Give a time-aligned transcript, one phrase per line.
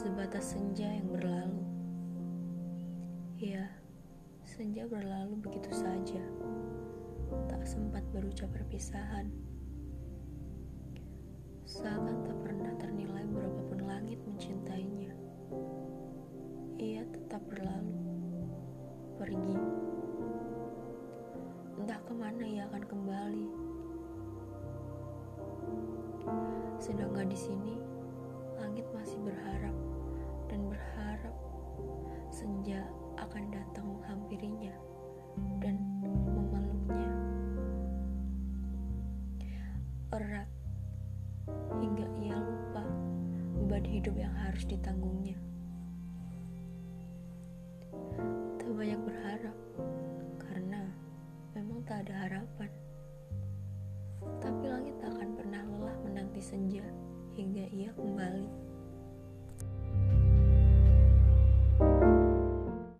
[0.00, 1.60] Atas senja yang berlalu.
[3.36, 3.66] Ya,
[4.46, 6.22] senja berlalu begitu saja.
[7.50, 9.26] Tak sempat berucap perpisahan.
[11.66, 15.10] Seakan tak pernah ternilai berapapun langit mencintainya.
[16.78, 17.98] Ia tetap berlalu
[19.18, 19.58] Pergi.
[21.74, 23.48] Entah ke mana ia akan kembali.
[26.78, 27.99] Sedangkan di sini
[40.10, 40.50] Erat
[41.78, 42.82] hingga ia lupa
[43.54, 45.38] beban hidup yang harus ditanggungnya.
[48.58, 49.56] Tak banyak berharap
[50.42, 50.82] karena
[51.54, 52.70] memang tak ada harapan.
[54.42, 56.82] Tapi langit tak akan pernah lelah menanti senja
[57.38, 58.69] hingga ia kembali.